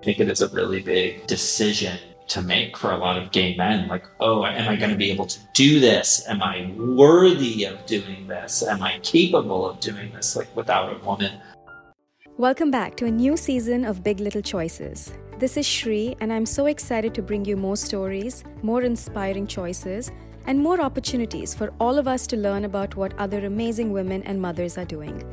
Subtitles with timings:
[0.00, 1.98] I think it is a really big decision
[2.28, 3.88] to make for a lot of gay men.
[3.88, 6.24] Like, oh, am I going to be able to do this?
[6.28, 8.62] Am I worthy of doing this?
[8.62, 11.32] Am I capable of doing this, like, without a woman?
[12.36, 15.12] Welcome back to a new season of Big Little Choices.
[15.40, 20.12] This is Shri, and I'm so excited to bring you more stories, more inspiring choices,
[20.46, 24.40] and more opportunities for all of us to learn about what other amazing women and
[24.40, 25.24] mothers are doing.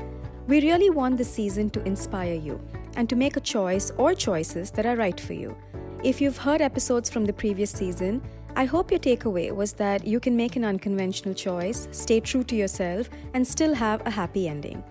[0.47, 2.59] We really want this season to inspire you
[2.95, 5.55] and to make a choice or choices that are right for you.
[6.03, 8.21] If you've heard episodes from the previous season,
[8.55, 12.55] I hope your takeaway was that you can make an unconventional choice, stay true to
[12.55, 14.83] yourself, and still have a happy ending.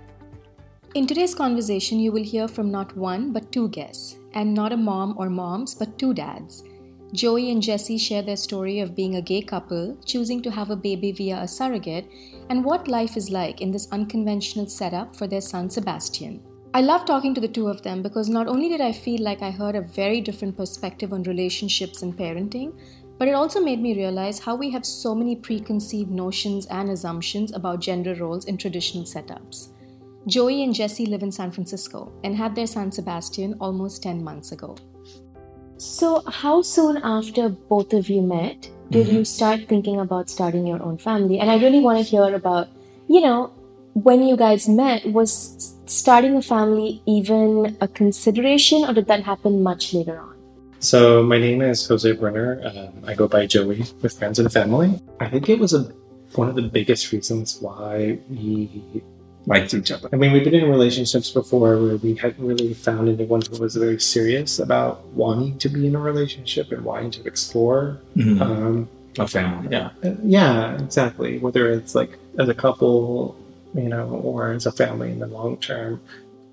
[0.94, 4.76] In today's conversation, you will hear from not one but two guests, and not a
[4.76, 6.62] mom or moms, but two dads.
[7.12, 10.76] Joey and Jesse share their story of being a gay couple, choosing to have a
[10.76, 12.06] baby via a surrogate,
[12.50, 16.42] and what life is like in this unconventional setup for their son Sebastian.
[16.76, 19.42] I love talking to the two of them because not only did I feel like
[19.42, 22.76] I heard a very different perspective on relationships and parenting,
[23.16, 27.52] but it also made me realize how we have so many preconceived notions and assumptions
[27.52, 29.68] about gender roles in traditional setups.
[30.26, 34.50] Joey and Jesse live in San Francisco and had their son Sebastian almost 10 months
[34.50, 34.74] ago.
[35.76, 39.16] So, how soon after both of you met did mm-hmm.
[39.18, 41.38] you start thinking about starting your own family?
[41.38, 42.66] And I really want to hear about,
[43.06, 43.52] you know,
[43.92, 49.62] when you guys met, was starting a family even a consideration, or did that happen
[49.62, 50.34] much later on?
[50.80, 52.60] So my name is Jose Brenner.
[52.64, 55.00] Um, I go by Joey with friends and family.
[55.20, 55.90] I think it was a,
[56.34, 59.02] one of the biggest reasons why we
[59.46, 60.08] liked each other.
[60.12, 63.76] I mean, we've been in relationships before where we hadn't really found anyone who was
[63.76, 68.00] very serious about wanting to be in a relationship and wanting to explore.
[68.16, 68.42] Mm-hmm.
[68.42, 68.88] Um,
[69.18, 69.90] a family, yeah.
[70.02, 71.38] Uh, yeah, exactly.
[71.38, 73.36] Whether it's like as a couple
[73.74, 76.00] you know, or as a family in the long term.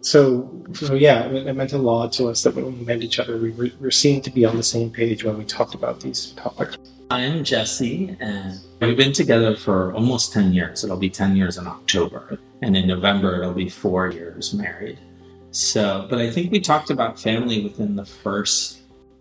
[0.01, 3.37] So, so yeah, it, meant a lot to us that when we met each other,
[3.37, 6.31] we were, we seemed to be on the same page when we talked about these
[6.31, 6.77] topics.
[7.11, 10.83] I'm Jesse, and we've been together for almost 10 years.
[10.83, 14.97] It'll be 10 years in October, and in November, it'll be four years married.
[15.51, 18.79] So, but I think we talked about family within the first,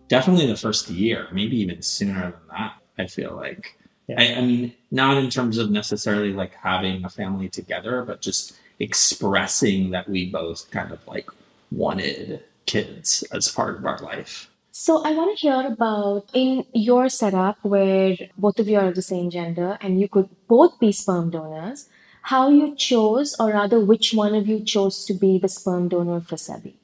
[0.08, 3.76] definitely the first year, maybe even sooner than that, I feel like.
[4.10, 4.20] Yeah.
[4.20, 8.58] I, I mean, not in terms of necessarily like having a family together, but just
[8.80, 11.30] expressing that we both kind of like
[11.70, 14.50] wanted kids as part of our life.
[14.72, 18.96] So I want to hear about in your setup where both of you are of
[18.96, 21.88] the same gender and you could both be sperm donors,
[22.22, 26.20] how you chose or rather which one of you chose to be the sperm donor
[26.20, 26.74] for Sebi?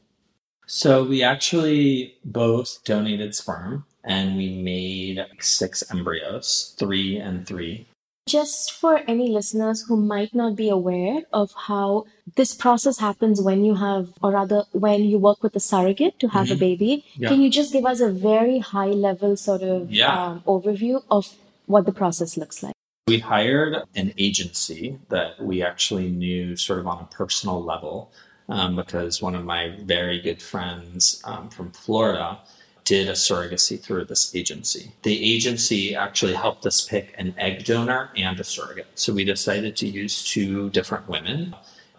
[0.66, 7.86] So we actually both donated sperm and we made six embryos, three and three.
[8.26, 12.06] Just for any listeners who might not be aware of how
[12.36, 16.28] this process happens when you have, or rather, when you work with a surrogate to
[16.28, 16.54] have mm-hmm.
[16.54, 17.28] a baby, yeah.
[17.28, 20.24] can you just give us a very high level sort of yeah.
[20.24, 21.34] um, overview of
[21.66, 22.74] what the process looks like?
[23.06, 28.12] We hired an agency that we actually knew sort of on a personal level
[28.48, 32.40] um, because one of my very good friends um, from Florida
[32.86, 34.92] did a surrogacy through this agency.
[35.02, 38.86] The agency actually helped us pick an egg donor and a surrogate.
[38.94, 41.54] So we decided to use two different women.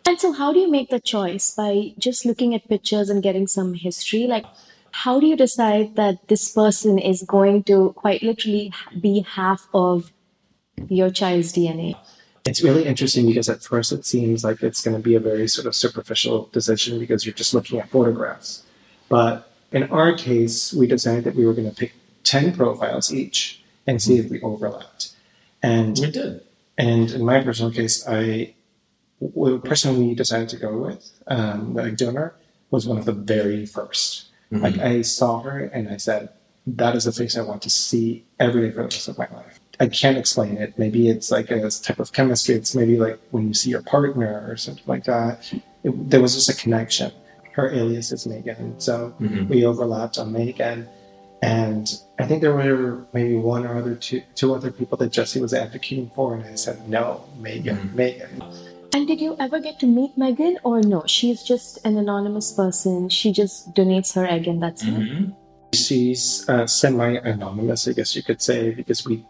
[0.06, 1.52] And so, how do you make the choice?
[1.52, 4.28] By just looking at pictures and getting some history?
[4.28, 4.46] Like,
[4.92, 10.14] how do you decide that this person is going to quite literally be half of
[10.88, 11.98] your child's DNA?
[12.46, 15.50] It's really interesting because at first it seems like it's going to be a very
[15.50, 18.64] sort of superficial decision because you're just looking at photographs.
[19.10, 23.64] But in our case, we decided that we were going to pick 10 profiles each
[23.86, 25.16] and see if we overlapped.
[25.64, 26.42] And we did.
[26.78, 28.54] And in my personal case, I
[29.20, 32.36] the person we decided to go with, um, the donor,
[32.70, 34.60] was one of the very 1st mm-hmm.
[34.60, 36.30] Like I saw her and I said,
[36.68, 39.28] that is the face I want to see every day for the rest of my
[39.34, 39.60] life.
[39.80, 40.78] I can't explain it.
[40.78, 42.56] Maybe it's like a type of chemistry.
[42.56, 45.52] It's maybe like when you see your partner or something like that.
[45.84, 47.12] It, there was just a connection
[47.58, 48.80] her alias is Megan.
[48.80, 49.48] So mm-hmm.
[49.48, 50.88] we overlapped on Megan.
[51.42, 55.42] And I think there were maybe one or other two, two other people that Jesse
[55.42, 57.96] was advocating for, and I said, no, Megan, mm-hmm.
[57.96, 58.44] Megan.
[58.94, 61.04] And did you ever get to meet Megan, or no?
[61.06, 63.10] She's just an anonymous person.
[63.10, 65.32] She just donates her egg, and that's mm-hmm.
[65.32, 65.78] it.
[65.78, 69.26] She's uh, semi-anonymous, I guess you could say, because we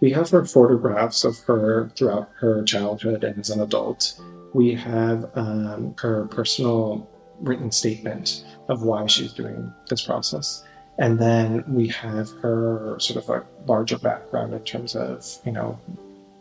[0.00, 4.20] we have her photographs of her throughout her childhood and as an adult.
[4.52, 7.08] We have um, her personal
[7.42, 10.64] written statement of why she's doing this process.
[10.98, 15.78] And then we have her sort of a larger background in terms of, you know,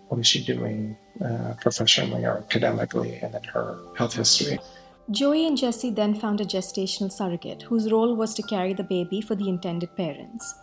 [0.08, 4.60] what is she doing uh, professionally or academically, and then her health history.
[5.10, 9.22] Joey and Jesse then found a gestational surrogate whose role was to carry the baby
[9.22, 10.56] for the intended parents.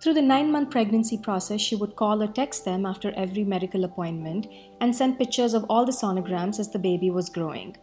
[0.00, 3.84] Through the nine month pregnancy process, she would call or text them after every medical
[3.84, 4.46] appointment
[4.80, 7.76] and send pictures of all the sonograms as the baby was growing.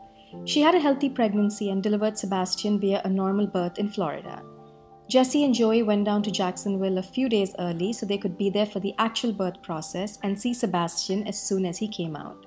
[0.46, 4.44] She had a healthy pregnancy and delivered Sebastian via a normal birth in Florida.
[5.10, 8.50] Jesse and Joey went down to Jacksonville a few days early so they could be
[8.50, 12.46] there for the actual birth process and see Sebastian as soon as he came out.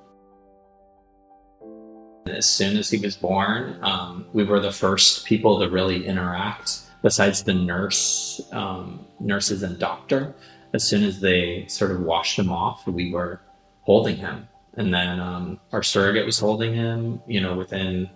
[2.26, 6.80] As soon as he was born, um, we were the first people to really interact,
[7.02, 10.34] besides the nurse, um, nurses and doctor.
[10.74, 13.40] As soon as they sort of washed him off, we were
[13.80, 17.20] holding him, and then um, our surrogate was holding him.
[17.26, 18.08] You know, within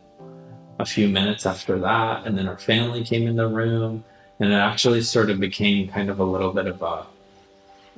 [0.78, 4.04] a few minutes after that, and then our family came in the room,
[4.40, 7.06] and it actually sort of became kind of a little bit of a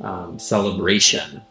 [0.02, 1.42] um, celebration.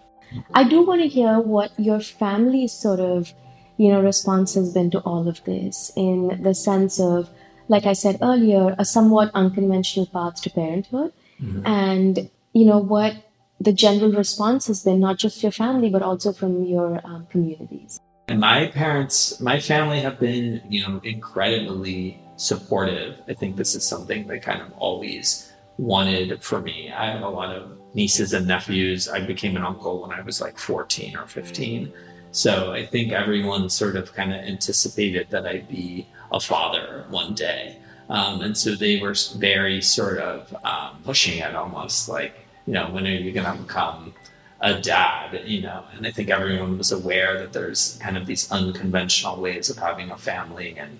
[0.54, 3.34] I do want to hear what your family's sort of
[3.78, 7.30] you know, response has been to all of this in the sense of,
[7.68, 11.12] like I said earlier, a somewhat unconventional path to parenthood.
[11.42, 11.66] Mm-hmm.
[11.66, 13.16] And, you know, what
[13.60, 18.00] the general response has been, not just your family, but also from your um, communities.
[18.28, 23.22] And my parents, my family have been, you know, incredibly supportive.
[23.28, 26.92] I think this is something they kind of always wanted for me.
[26.92, 29.07] I have a lot of nieces and nephews.
[29.07, 31.92] I became an uncle when I was like 14 or 15.
[32.31, 37.34] So I think everyone sort of kind of anticipated that I'd be a father one
[37.34, 37.78] day.
[38.10, 42.90] Um, and so they were very sort of um, pushing it almost like, you know,
[42.90, 44.14] when are you going to become
[44.62, 45.84] a dad, you know?
[45.96, 50.12] And I think everyone was aware that there's kind of these unconventional ways of having
[50.12, 50.76] a family.
[50.78, 51.00] And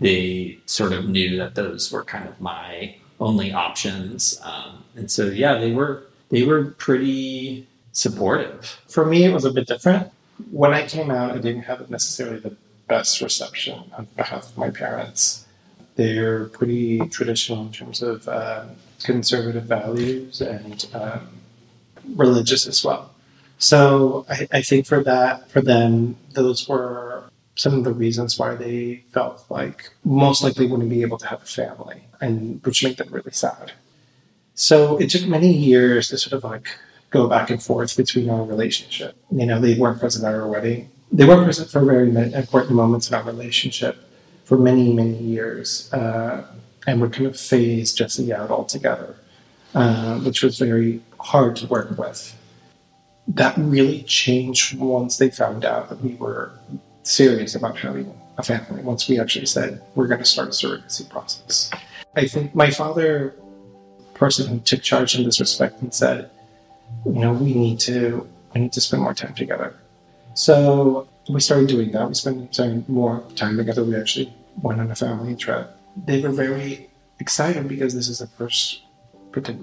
[0.00, 4.40] they sort of knew that those were kind of my only options.
[4.42, 8.80] Um, and so, yeah, they were, they were pretty supportive.
[8.88, 10.12] For me, it was a bit different
[10.50, 12.56] when I came out, I didn't have necessarily the
[12.88, 15.45] best reception on behalf of my parents.
[15.96, 18.70] They're pretty traditional in terms of um,
[19.02, 21.28] conservative values and um,
[22.14, 23.10] religious as well.
[23.58, 28.54] So I, I, think for that, for them, those were some of the reasons why
[28.54, 32.98] they felt like most likely wouldn't be able to have a family, and which made
[32.98, 33.72] them really sad.
[34.54, 36.68] So it took many years to sort of like
[37.10, 39.16] go back and forth between our relationship.
[39.30, 40.90] You know, they weren't present at our wedding.
[41.10, 44.05] They weren't present for very important moments in our relationship
[44.46, 46.46] for many, many years, uh,
[46.86, 49.16] and would kind of phase Jesse out altogether,
[49.74, 52.32] uh, which was very hard to work with.
[53.26, 56.52] That really changed once they found out that we were
[57.02, 58.82] serious about having a family.
[58.82, 61.72] Once we actually said we're going to start a surrogacy process,
[62.14, 63.34] I think my father,
[64.14, 66.30] person who took charge in this respect, and said,
[67.04, 69.74] you know, we need to we need to spend more time together.
[70.34, 72.08] So we started doing that.
[72.08, 73.84] We spent more time together.
[73.84, 74.32] We actually
[74.62, 75.70] went on a family trip.
[75.96, 76.88] They were very
[77.18, 78.82] excited because this is the first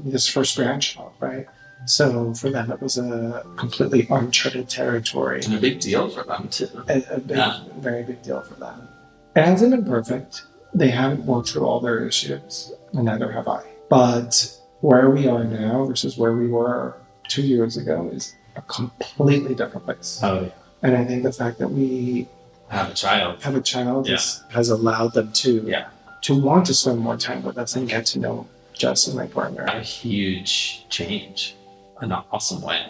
[0.06, 1.48] this first grandchild, right?
[1.86, 5.42] So for them, it was a completely uncharted territory.
[5.44, 6.70] And a big deal for them too.
[6.88, 7.64] A, a big, yeah.
[7.80, 8.88] very big deal for them.
[9.36, 10.44] It hasn't been perfect.
[10.76, 13.64] They haven't worked through all their issues, and neither have I.
[13.90, 19.56] But where we are now versus where we were two years ago is a completely
[19.56, 20.20] different place.
[20.22, 20.50] Oh, yeah.
[20.84, 22.28] And I think the fact that we
[22.68, 24.16] have a child, have a child, yeah.
[24.16, 25.88] is, has allowed them to yeah.
[26.24, 29.28] to want to spend more time with us and get to know Jess and my
[29.28, 29.64] partner.
[29.64, 31.56] A huge change,
[32.02, 32.86] an awesome way.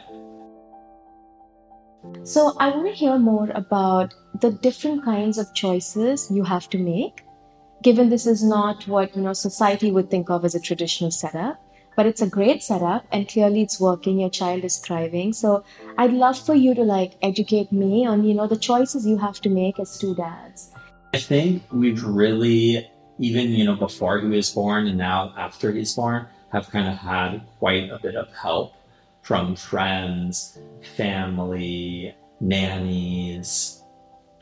[2.23, 6.77] So I want to hear more about the different kinds of choices you have to
[6.77, 7.23] make.
[7.81, 11.62] Given this is not what you know society would think of as a traditional setup,
[11.95, 14.19] but it's a great setup and clearly it's working.
[14.19, 15.33] Your child is thriving.
[15.33, 15.63] So
[15.97, 19.39] i'd love for you to like educate me on you know the choices you have
[19.41, 20.71] to make as two dads.
[21.13, 25.93] I think we've really even you know before he was born and now after he's
[25.93, 28.73] born have kind of had quite a bit of help
[29.21, 30.57] from friends
[30.97, 33.83] family nannies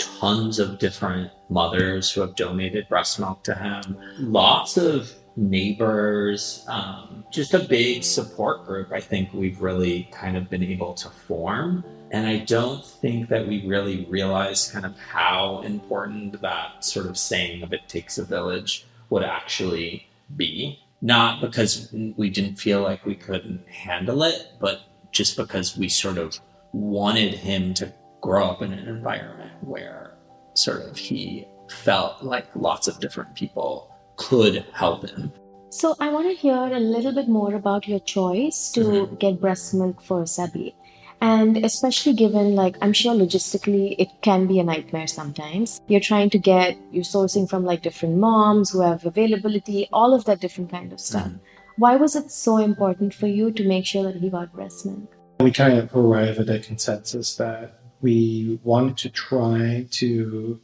[0.02, 3.98] tons of different mothers who have donated breast milk to him.
[4.20, 8.92] Lots of neighbors, um, just a big support group.
[8.92, 11.84] I think we've really kind of been able to form.
[12.12, 17.18] And I don't think that we really realized kind of how important that sort of
[17.18, 20.80] saying of it takes a village would actually be.
[21.02, 26.18] Not because we didn't feel like we couldn't handle it, but just because we sort
[26.18, 26.40] of
[26.74, 30.14] wanted him to grow up in an environment where
[30.54, 33.91] sort of he felt like lots of different people
[34.22, 35.32] could help him.
[35.70, 39.16] So I want to hear a little bit more about your choice to mm-hmm.
[39.16, 40.76] get breast milk for Sabi.
[41.22, 45.80] And especially given, like, I'm sure logistically it can be a nightmare sometimes.
[45.88, 50.26] You're trying to get, you're sourcing from like different moms who have availability, all of
[50.26, 51.28] that different kind of stuff.
[51.28, 51.40] Mhm.
[51.78, 55.16] Why was it so important for you to make sure that he got breast milk?
[55.40, 60.60] We kind of arrived at a consensus that we wanted to try to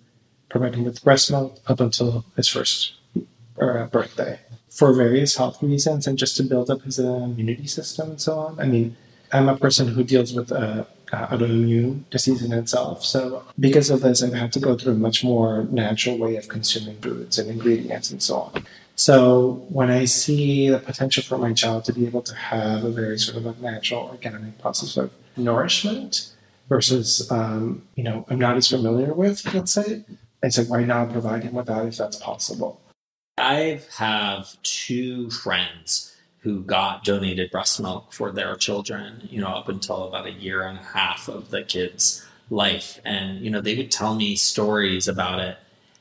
[0.49, 2.93] provide him with breast milk up until his first
[3.61, 8.21] uh, birthday for various health reasons and just to build up his immunity system and
[8.21, 8.59] so on.
[8.59, 8.95] I mean,
[9.33, 13.03] I'm a person who deals with uh, uh, autoimmune disease in itself.
[13.03, 16.47] So, because of this, I've had to go through a much more natural way of
[16.47, 18.65] consuming foods and ingredients and so on.
[18.95, 22.91] So, when I see the potential for my child to be able to have a
[22.91, 26.33] very sort of a natural, organic process of nourishment
[26.69, 30.03] versus, um, you know, I'm not as familiar with, let's say,
[30.43, 32.81] I said, why not provide him with that if that's possible?
[33.37, 39.69] I have two friends who got donated breast milk for their children, you know, up
[39.69, 42.99] until about a year and a half of the kid's life.
[43.05, 45.57] And, you know, they would tell me stories about it.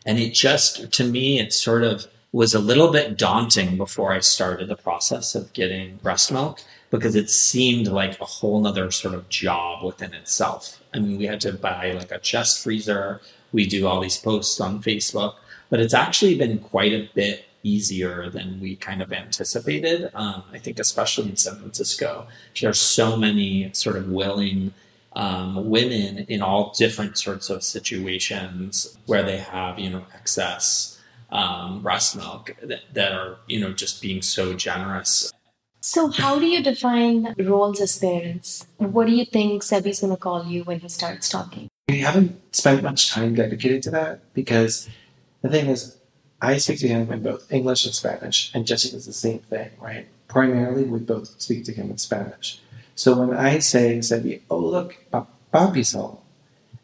[0.06, 4.20] And it just, to me, it sort of was a little bit daunting before I
[4.20, 9.14] started the process of getting breast milk because it seemed like a whole nother sort
[9.14, 10.80] of job within itself.
[10.94, 13.20] I mean, we had to buy like a chest freezer.
[13.52, 15.34] We do all these posts on Facebook
[15.70, 20.10] but it's actually been quite a bit easier than we kind of anticipated.
[20.14, 22.26] Um, I think, especially in San Francisco,
[22.60, 24.72] there's so many sort of willing
[25.14, 31.82] um, women in all different sorts of situations where they have, you know, excess um,
[31.82, 35.32] breast milk that, that are, you know, just being so generous.
[35.80, 38.66] So, how do you define roles as parents?
[38.78, 41.68] What do you think Sebi's going to call you when he starts talking?
[41.88, 44.88] We haven't spent much time dedicated to that because
[45.46, 45.96] the thing is,
[46.40, 49.70] I speak to him in both English and Spanish, and Jesse does the same thing,
[49.80, 50.06] right?
[50.28, 52.60] Primarily, we both speak to him in Spanish.
[52.94, 54.96] So when I say, Sebi, oh, look,
[55.52, 56.18] papi's home,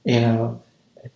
[0.05, 0.63] you know,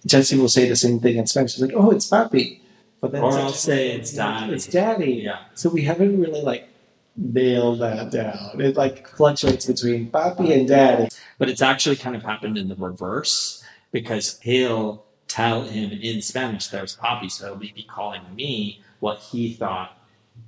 [0.04, 1.54] Jesse will say the same thing in Spanish.
[1.54, 2.60] He's like, oh, it's papi.
[3.00, 4.54] But then Or I'll say it's daddy.
[4.54, 5.12] It's daddy.
[5.12, 5.44] Yeah.
[5.54, 6.68] So we haven't really like
[7.16, 8.60] nailed that down.
[8.60, 11.08] It like fluctuates between papi and daddy.
[11.38, 13.62] But it's actually kind of happened in the reverse
[13.92, 15.04] because he'll
[15.36, 19.98] tell him in Spanish there's papi, so he'll be calling me what he thought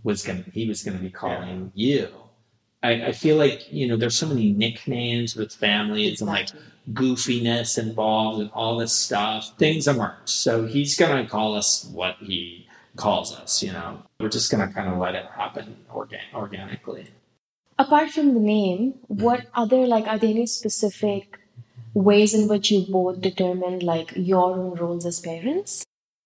[0.03, 2.09] was going to he was going to be calling you.
[2.83, 6.49] I, I feel like you know there's so many nicknames with families and like
[6.93, 9.55] goofiness involved and all this stuff.
[9.59, 12.67] Things emerge, so he's going to call us what he
[12.97, 13.63] calls us.
[13.63, 17.07] You know, we're just going to kind of let it happen organ- organically.
[17.79, 19.61] Apart from the name, what mm-hmm.
[19.63, 21.39] other, like, are there any specific
[21.95, 25.85] ways in which you both determine, like, your own roles as parents?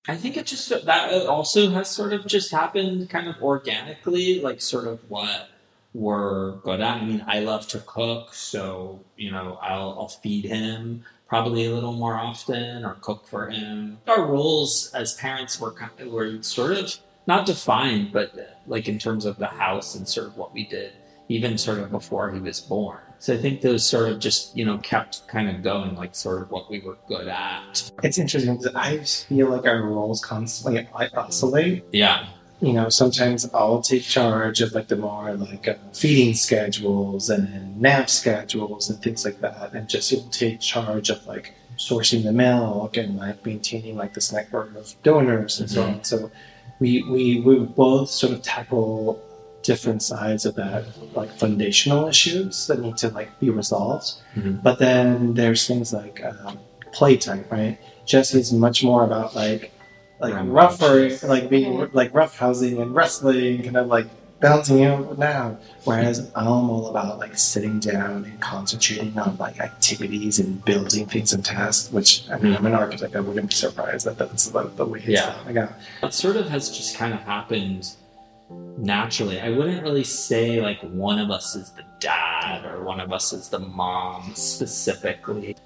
[0.08, 4.60] I think it just that also has sort of just happened kind of organically, like
[4.60, 5.48] sort of what
[5.94, 7.02] we're good at.
[7.02, 11.70] I mean, I love to cook, so you know, I'll I'll feed him probably a
[11.70, 13.98] little more often or cook for him.
[14.08, 16.94] Our roles as parents were kind of, were sort of
[17.28, 20.92] not defined, but like in terms of the house and sort of what we did,
[21.28, 22.98] even sort of before he was born.
[23.22, 26.42] So I think those sort of just you know kept kind of going, like sort
[26.42, 27.92] of what we were good at.
[28.02, 31.84] It's interesting because I feel like our roles constantly oscillate.
[31.92, 32.26] Yeah.
[32.60, 37.80] you know, sometimes I'll take charge of like the more like uh, feeding schedules and
[37.80, 42.32] nap schedules and things like that, and Jesse will take charge of like sourcing the
[42.32, 46.02] milk and like maintaining like this network of donors and so on.
[46.02, 46.28] So
[46.80, 49.22] we we we both sort of tackle
[49.62, 54.12] different sides of that like foundational issues that need to like be resolved.
[54.36, 54.62] Mhm.
[54.62, 56.58] But then there's things like um,
[56.92, 57.78] playtime, right?
[58.06, 59.72] Jesse's much more about like
[60.20, 60.46] like Right.
[60.46, 64.06] rougher, like being like rough housing and wrestling, kind of like
[64.40, 65.58] bouncing out and down.
[65.84, 71.32] Whereas I'm all about like sitting down and concentrating on like activities and building things
[71.32, 71.92] and tasks.
[71.92, 73.14] Which I mean, I'm an architect.
[73.16, 75.34] I wouldn't be surprised that that's the, the way it's Yeah.
[75.44, 75.72] going out.
[76.02, 77.90] It sort of has just kind of happened
[78.78, 79.40] naturally.
[79.40, 83.32] I wouldn't really say like one of us is the dad or one of us
[83.32, 85.56] is the mom specifically.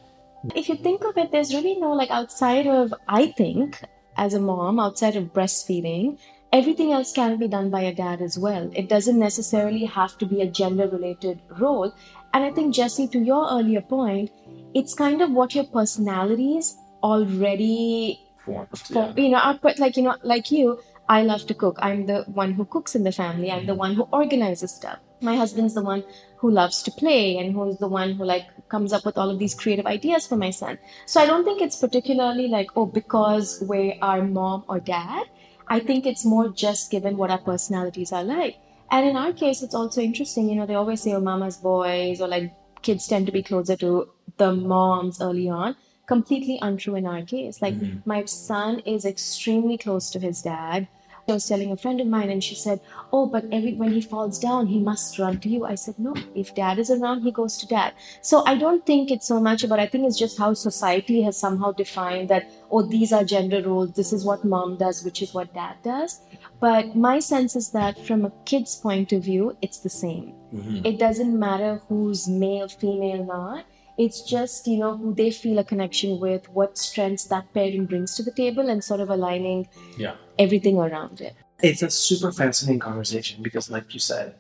[0.55, 3.83] If you think of it, there's really no, like, outside of, I think,
[4.17, 6.19] as a mom, outside of breastfeeding,
[6.53, 8.71] everything else can be done by a dad as well.
[8.75, 11.93] It doesn't necessarily have to be a gender related role.
[12.33, 14.31] And I think, Jesse, to your earlier point,
[14.75, 20.17] it's kind of what your personalities already Formed, for you know output like you know
[20.23, 23.67] like you i love to cook i'm the one who cooks in the family i'm
[23.67, 26.03] the one who organizes stuff my husband's the one
[26.39, 29.39] who loves to play and who's the one who like comes up with all of
[29.39, 33.63] these creative ideas for my son so i don't think it's particularly like oh because
[33.69, 35.25] we are mom or dad
[35.69, 38.57] i think it's more just given what our personalities are like
[38.91, 42.21] and in our case it's also interesting you know they always say oh mama's boys
[42.21, 45.75] or like kids tend to be closer to the moms early on.
[46.07, 47.61] Completely untrue in our case.
[47.61, 48.03] Like Mhm.
[48.07, 50.87] my son is extremely close to his dad.
[51.29, 52.81] I was telling a friend of mine, and she said,
[53.13, 56.15] "Oh, but every when he falls down, he must run to you." I said, "No.
[56.43, 59.65] If dad is around, he goes to dad." So I don't think it's so much
[59.65, 59.81] about.
[59.81, 62.49] I think it's just how society has somehow defined that.
[62.71, 63.91] Oh, these are gender roles.
[63.93, 66.21] This is what mom does, which is what dad does.
[66.61, 70.33] But my sense is that from a kid's point of view, it's the same.
[70.55, 70.87] Mhm.
[70.87, 73.65] It doesn't matter who's male, female, not.
[73.99, 78.15] It's just, you know, who they feel a connection with, what strengths that parent brings
[78.17, 80.17] to the table, and sort of aligning Yeah.
[80.39, 81.35] everything around it.
[81.63, 84.35] It's a super fascinating conversation because, like you said,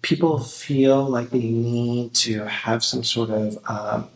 [0.00, 4.08] people feel like they need to have some sort of um,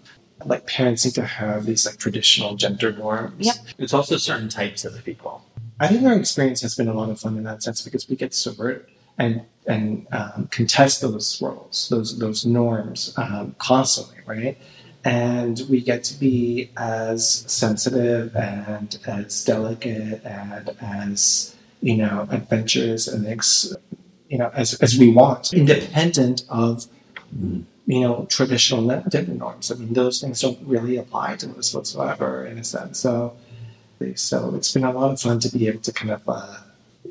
[0.47, 3.45] like parents need to have these like traditional gender norms.
[3.47, 3.57] Yep.
[3.79, 5.45] It's also certain types of people.
[5.79, 8.17] I think our experience has been a lot of fun in that sense because we
[8.17, 8.89] get to subvert
[9.21, 14.57] and and um, contest those roles, those those norms um, constantly, right?
[15.05, 23.07] And we get to be as sensitive and as delicate and as you know adventurous
[23.07, 23.75] and ex,
[24.29, 26.87] you know as as we want, independent of
[27.87, 29.71] you know traditional gender norms.
[29.71, 32.99] I mean, those things don't really apply to us whatsoever in a sense.
[32.99, 33.37] So.
[34.15, 36.57] So it's been a lot of fun to be able to kind of uh,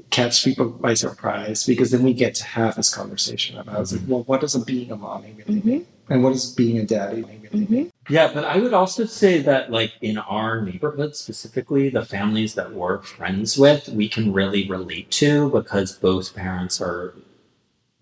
[0.09, 4.11] catch people by surprise because then we get to have this conversation about like, mm-hmm.
[4.11, 5.69] well, what does a being a mommy really mm-hmm.
[5.69, 5.87] mean?
[6.09, 7.67] And what does being a daddy really mean?
[7.67, 8.13] Mm-hmm.
[8.13, 12.73] Yeah, but I would also say that, like, in our neighborhood specifically, the families that
[12.73, 17.13] we're friends with, we can really relate to because both parents are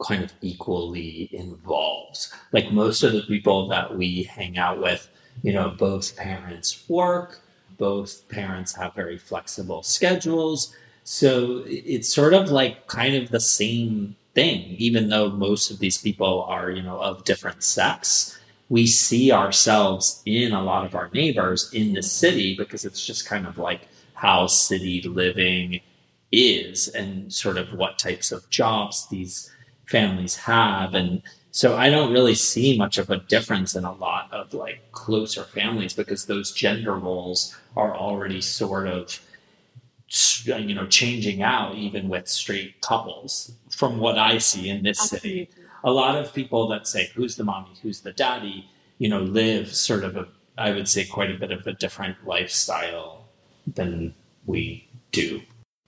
[0.02, 2.28] kind of equally involved.
[2.54, 5.10] Like, most of the people that we hang out with,
[5.44, 7.42] you know, both parents work,
[7.78, 10.74] both parents have very flexible schedules.
[11.10, 15.98] So it's sort of like kind of the same thing, even though most of these
[15.98, 18.38] people are, you know, of different sex
[18.70, 23.26] we see ourselves in a lot of our neighbors in the city because it's just
[23.26, 25.80] kind of like how city living
[26.32, 29.52] is and sort of what types of jobs these
[29.86, 30.94] families have.
[30.94, 31.22] And
[31.52, 35.44] so i don't really see much of a difference in a lot of like closer
[35.44, 39.20] families because those gender roles are already sort of
[40.46, 45.50] you know changing out even with straight couples from what i see in this city.
[45.84, 47.74] A lot of people that say who's the mommy?
[47.82, 48.70] Who's the daddy?
[48.98, 52.26] You know live sort of a i would say quite a bit of a different
[52.26, 53.26] lifestyle
[53.66, 54.16] than
[54.46, 55.42] we do.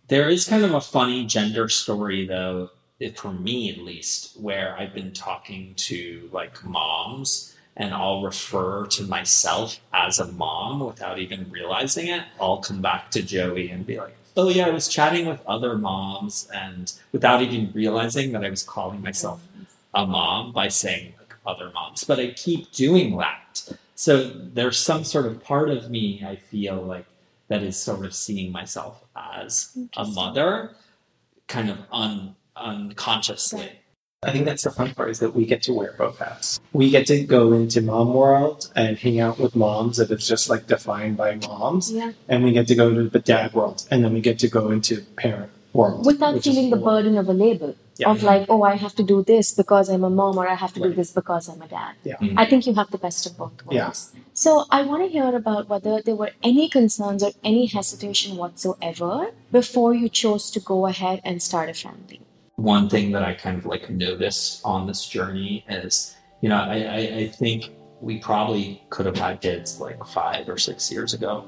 [0.07, 2.69] There is kind of a funny gender story though
[3.15, 9.03] for me at least where i've been talking to like moms and I'll refer to
[9.03, 12.23] myself as a mom without even realizing it.
[12.39, 15.77] I'll come back to Joey and be like, oh, yeah, I was chatting with other
[15.77, 19.41] moms, and without even realizing that I was calling myself
[19.95, 22.03] a mom by saying like other moms.
[22.03, 23.63] But I keep doing that.
[23.95, 27.05] So there's some sort of part of me, I feel like,
[27.47, 30.75] that is sort of seeing myself as a mother,
[31.47, 33.71] kind of un- unconsciously.
[34.21, 36.59] I think that's the fun part is that we get to wear both hats.
[36.73, 40.49] We get to go into mom world and hang out with moms that is just
[40.49, 42.11] like defined by moms, Yeah.
[42.27, 44.71] and we get to go to the dad world, and then we get to go
[44.71, 46.83] into parent world Without feeling the cool.
[46.85, 48.09] burden of a label Yeah.
[48.11, 50.73] of like, oh, I have to do this because I'm a mom, or I have
[50.73, 51.93] to do this because I'm a dad.
[52.03, 52.17] Yeah.
[52.17, 52.33] Mhm.
[52.37, 54.11] I think you have the best of both worlds.
[54.13, 54.19] Yeah.
[54.33, 59.31] So I want to hear about whether there were any concerns or any hesitation whatsoever
[59.49, 62.19] before you chose to go ahead and start a family.
[62.61, 66.77] One thing that I kind of like noticed on this journey is, you know, I,
[66.77, 71.45] I, I think we probably could have had kids like five or six years ago,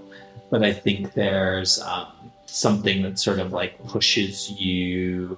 [0.50, 5.38] but I think there's um, something that sort of like pushes you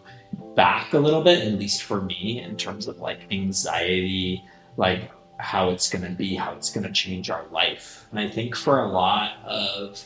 [0.55, 4.43] back a little bit, at least for me, in terms of like anxiety,
[4.77, 8.07] like how it's going to be, how it's going to change our life.
[8.11, 10.03] And I think for a lot of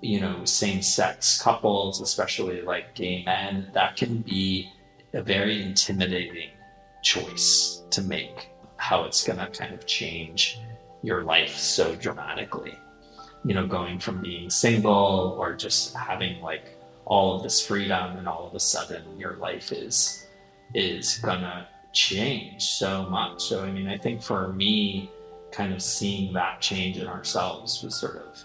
[0.00, 4.70] you know, same sex couples, especially like gay men, that can be
[5.12, 6.50] a very intimidating
[7.02, 10.58] choice to make how it's going to kind of change
[11.02, 12.78] your life so dramatically.
[13.44, 18.28] You know, going from being single or just having like all of this freedom and
[18.28, 20.26] all of a sudden your life is
[20.74, 23.42] is gonna change so much.
[23.42, 25.10] So I mean I think for me
[25.50, 28.38] kind of seeing that change in ourselves was sort of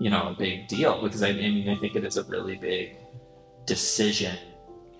[0.00, 2.56] you know a big deal because I, I mean I think it is a really
[2.56, 2.96] big
[3.66, 4.36] decision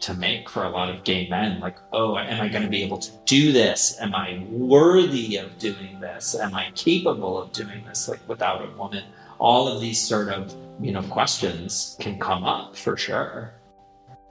[0.01, 2.83] to make for a lot of gay men like oh am i going to be
[2.83, 7.83] able to do this am i worthy of doing this am i capable of doing
[7.87, 9.05] this like without a woman
[9.39, 13.55] all of these sort of you know questions can come up for sure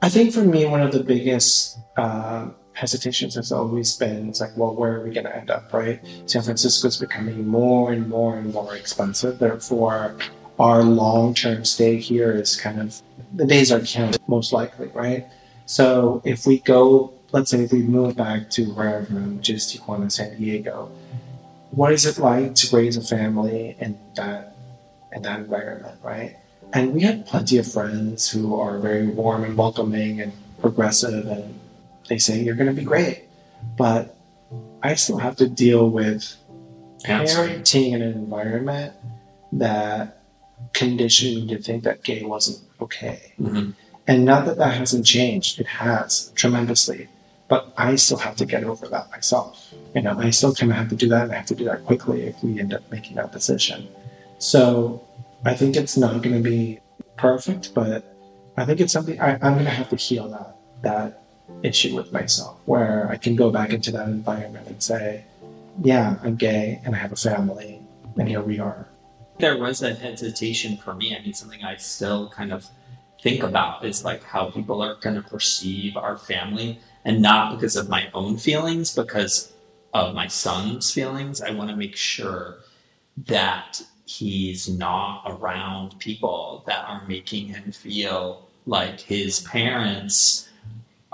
[0.04, 4.52] I think for me, one of the biggest uh, hesitations has always been it's like,
[4.58, 6.02] well, where are we going to end up, right?
[6.26, 9.40] San Francisco is becoming more and more and more expensive.
[9.40, 10.18] Therefore,
[10.60, 13.02] our long term stay here is kind of
[13.34, 15.26] the days are counted, most likely, right?
[15.74, 20.38] So if we go, let's say if we move back to wherever, is Tijuana, San
[20.38, 20.92] Diego,
[21.72, 24.56] what is it like to raise a family in that
[25.14, 26.38] in that environment, right?
[26.74, 30.32] And we had plenty of friends who are very warm and welcoming and
[30.62, 31.60] progressive and
[32.08, 33.24] they say you're going to be great.
[33.76, 34.16] But
[34.84, 36.38] I still have to deal with
[37.04, 38.94] parenting in an environment
[39.54, 40.22] that
[40.74, 43.34] conditioned me to think that gay wasn't okay.
[43.40, 43.72] Mm-hmm.
[44.08, 47.08] And not that that hasn't changed, it has tremendously.
[47.48, 49.74] But I still have to get over that myself.
[49.94, 51.66] You know, I still kind of have to do that, and I have to do
[51.66, 53.88] that quickly if we end up making that decision.
[54.40, 55.06] So
[55.46, 56.80] I think it's not going to be
[57.18, 58.16] perfect, but
[58.58, 61.22] I think it's something I, I'm going to have to heal that that
[61.62, 65.24] issue with myself, where I can go back into that environment and say,
[65.82, 67.80] "Yeah, I'm gay, and I have a family,
[68.18, 68.88] and here we are."
[69.40, 71.16] There was a hesitation for me.
[71.16, 72.68] I mean, something I still kind of
[73.24, 77.78] think about is like how people are going to perceive our family, and not because
[77.78, 79.54] of my own feelings, because
[79.94, 81.42] of my son's feelings.
[81.42, 82.58] I want to make sure
[83.26, 90.50] that he's not around people that are making him feel like his parents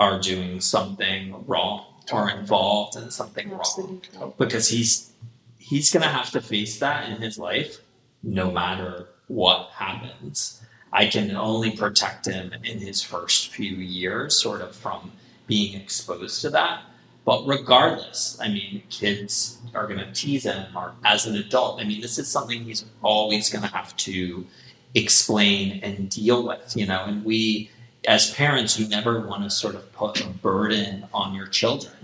[0.00, 4.18] are doing something wrong or involved in something Absolutely.
[4.18, 5.12] wrong because he's
[5.58, 7.82] he's going to have to face that in his life
[8.22, 10.60] no matter what happens
[10.92, 15.12] i can only protect him in his first few years sort of from
[15.46, 16.82] being exposed to that.
[17.24, 21.84] But regardless i mean kids are going to tease him or as an adult i
[21.84, 24.46] mean this is something he's always going to have to
[24.94, 27.04] explain and deal with you know?
[27.04, 27.70] And we
[28.08, 31.94] as parents you never want to sort of put a burden on your children.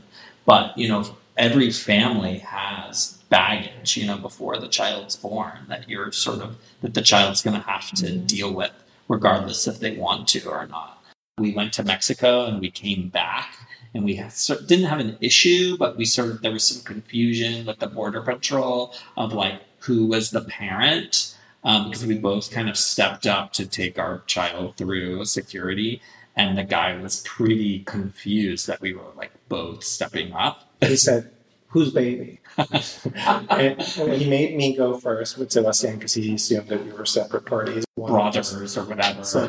[0.44, 1.04] But you know
[1.36, 6.94] every family has baggage you know before the child's born that you're sort of that
[6.94, 8.26] the child's going to have to Mhm.
[8.26, 8.72] deal with
[9.08, 11.02] regardless if they want to or not
[11.38, 13.56] we went to mexico and we came back
[13.94, 14.14] and we
[14.66, 18.20] didn't have an issue but we sort of there was some confusion with the border
[18.22, 21.32] patrol of like who was the parent
[21.64, 26.00] um, because we both kind of stepped up to take our child through security
[26.36, 31.30] and the guy was pretty confused that we were like both stepping up He said,
[31.76, 32.40] "Whose baby?"
[33.50, 33.82] and,
[34.22, 37.84] he made me go first with Sebastian because he assumed that we were separate parties.
[37.96, 39.44] brothers or whatever So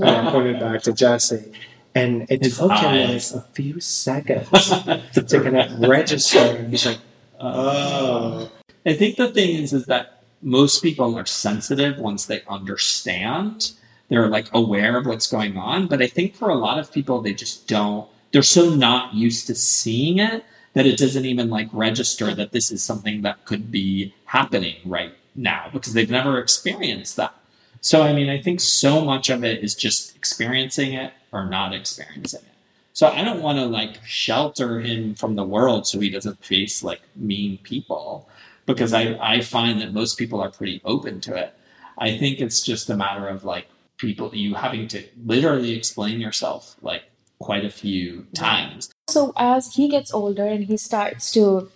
[0.00, 1.52] and I pointed back to Jesse,
[1.94, 6.38] and it His took him like a few seconds to kind of register.
[6.38, 7.00] And he's like,
[7.38, 8.50] "Oh,
[8.86, 13.72] I think the thing is, is that most people are sensitive once they understand.
[14.08, 15.88] They're like aware of what's going on.
[15.88, 19.46] But I think for a lot of people, they just don't, they're so not used
[19.48, 20.44] to seeing it
[20.76, 25.14] that it doesn't even like register that this is something that could be happening right
[25.34, 27.34] now because they've never experienced that.
[27.80, 31.72] So, I mean, I think so much of it is just experiencing it or not
[31.72, 32.52] experiencing it.
[32.92, 36.82] So I don't want to like shelter him from the world so he doesn't face
[36.82, 38.28] like mean people
[38.66, 41.54] because I, I find that most people are pretty open to it.
[41.96, 46.76] I think it's just a matter of like people you having to literally explain yourself
[46.82, 47.04] like
[47.38, 48.90] quite a few times.
[49.08, 51.70] So as he gets older and he starts to,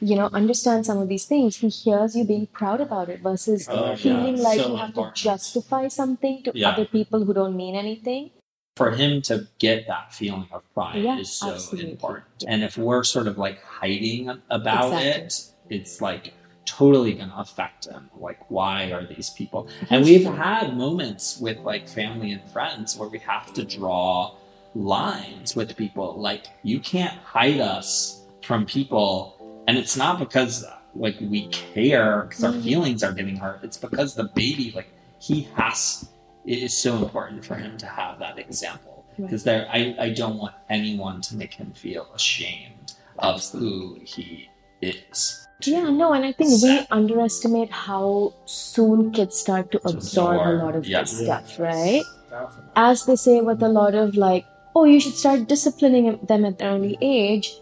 [0.00, 3.66] you know, understand some of these things, he hears you being proud about it versus
[3.70, 3.94] Oh, yeah.
[3.96, 5.16] feeling like So you have important.
[5.16, 6.70] to justify something to Yeah.
[6.70, 8.30] other people who don't mean anything.
[8.76, 11.92] For him to get that feeling of pride Yeah, is so absolutely.
[11.92, 12.44] important.
[12.46, 15.22] And if we're sort of like hiding about Exactly.
[15.22, 16.34] it, it's like
[16.66, 18.10] totally going to affect him.
[18.18, 19.68] Like, why are these people?
[19.88, 24.34] And we've had moments with like family and friends where we have to draw
[24.74, 26.18] lines with people.
[26.20, 29.62] Like, you can't hide us from people.
[29.66, 30.64] And it's not because
[30.96, 32.62] like we care because our Mhm.
[32.62, 33.60] feelings are getting hurt.
[33.62, 36.08] It's because the baby, like, he has,
[36.44, 39.04] it is so important for him to have that example.
[39.18, 39.26] Right.
[39.26, 44.50] Because there, I, I don't want anyone to make him feel ashamed of who he
[44.82, 45.46] is.
[45.62, 50.76] Yeah, no, and I think we underestimate how soon kids start to absorb a lot
[50.76, 51.12] of yes.
[51.12, 52.02] this stuff, right?
[52.28, 56.44] definitely." As they say with a lot of like, oh, you should start disciplining them
[56.44, 57.52] at an early age.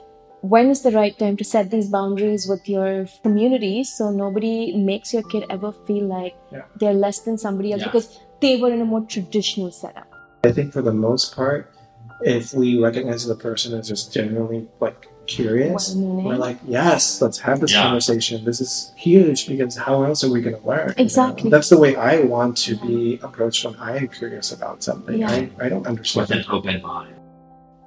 [0.40, 5.12] When is the right time to set these boundaries with your community so nobody makes
[5.14, 6.62] your kid ever feel like Yeah.
[6.81, 7.92] they're less than somebody else Yeah.
[7.92, 10.09] because they were in a more traditional setup?
[10.44, 11.70] I think for the most part,
[12.24, 17.61] if we recognize the person is just genuinely like curious, we're like, yes, let's have
[17.61, 17.82] this Yeah.
[17.85, 18.44] conversation.
[18.44, 20.88] This is huge because how else are we going to learn?
[20.90, 21.02] you know?
[21.04, 21.50] Exactly.
[21.50, 25.18] That's the way I want to be approached when I am curious about something.
[25.20, 25.30] Yeah.
[25.30, 26.28] I, I don't understand.
[26.28, 26.66] With understand.
[26.66, 27.14] an open mind.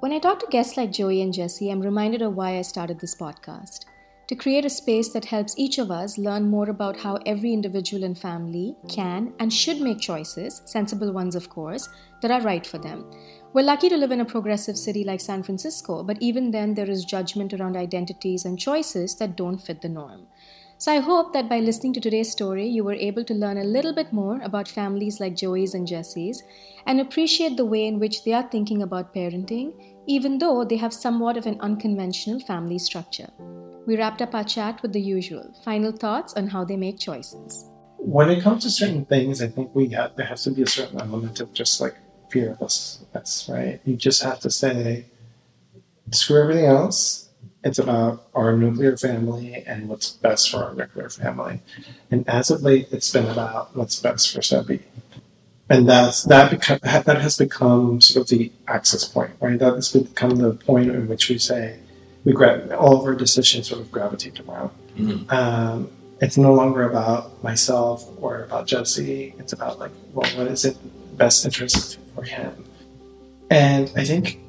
[0.00, 3.00] When I talk to guests like Joey and Jesse, I'm reminded of why I started
[3.00, 3.84] this podcast
[4.28, 8.02] to create a space that helps each of us learn more about how every individual
[8.02, 11.88] and family can and should make choices, sensible ones, of course,
[12.22, 13.08] that are right for them.
[13.56, 16.90] We're lucky to live in a progressive city like San Francisco, but even then, there
[16.90, 20.26] is judgment around identities and choices that don't fit the norm.
[20.76, 23.64] So I hope that by listening to today's story, you were able to learn a
[23.64, 26.42] little bit more about families like Joey's and Jesse's
[26.84, 29.72] and appreciate the way in which they are thinking about parenting,
[30.06, 33.30] even though they have somewhat of an unconventional family structure.
[33.86, 37.70] We wrapped up our chat with the usual final thoughts on how they make choices.
[37.96, 40.66] When it comes to certain things, I think we have, there has to be a
[40.66, 41.96] certain element of just like
[42.30, 43.80] fearlessness, right?
[43.84, 45.06] You just have to say,
[46.12, 47.26] screw everything else
[47.66, 51.60] it's about our nuclear family and what's best for our nuclear family.
[52.12, 54.82] And as of late, it's been about what's best for Sebi.
[55.68, 59.58] And that's that become, that has become sort of the access point, right?
[59.58, 61.80] That has become the point in which we say
[62.24, 64.70] we grab all of our decisions sort of gravitate around.
[64.96, 65.28] Mm-hmm.
[65.28, 69.34] Um, it's no longer about myself or about Jesse.
[69.40, 70.76] It's about like, well, what is it
[71.18, 72.64] best interest for him?
[73.50, 74.40] And I think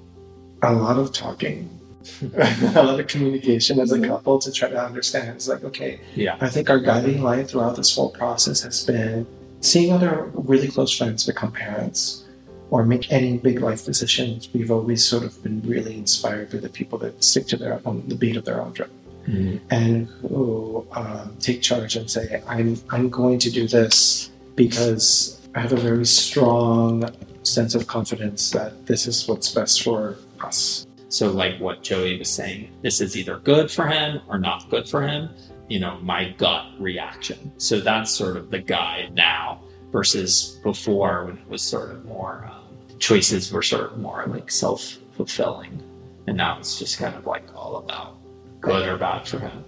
[0.64, 1.70] a lot of talking
[2.38, 4.10] a lot of communication as a mm-hmm.
[4.10, 5.30] couple to try to understand.
[5.30, 6.38] It's like, okay, yeah.
[6.40, 9.28] I think our guiding light throughout this whole process has been
[9.62, 12.24] seeing other really close friends become parents
[12.70, 14.50] or make any big life decisions.
[14.54, 18.04] We've always sort of been really inspired by the people that stick to their own
[18.08, 18.90] the beat of their own drum.
[19.28, 19.58] Mm-hmm.
[19.72, 25.60] And who um, take charge and say, I'm, I'm going to do this because I
[25.60, 27.10] have a very strong
[27.48, 30.86] sense of confidence that this is what's best for us.
[31.10, 34.88] So, like what Joey was saying, this is either good for him or not good
[34.90, 35.30] for him.
[35.70, 37.52] You know, my gut reaction.
[37.58, 42.50] So that's sort of the guide now versus before when it was sort of more
[42.52, 45.82] um, choices were sort of more like self fulfilling.
[46.28, 48.18] And now it's just kind of like all about
[48.62, 49.64] good or bad for him.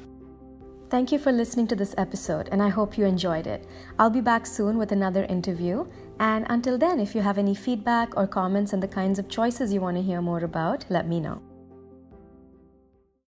[0.89, 3.67] Thank you for listening to this episode, and I hope you enjoyed it.
[3.99, 5.85] I'll be back soon with another interview.
[6.19, 9.73] And until then, if you have any feedback or comments on the kinds of choices
[9.73, 11.41] you want to hear more about, let me know.